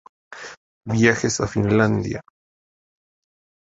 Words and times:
Viajes 0.87 1.39
a 1.41 1.47
Finlandia. 1.47 2.21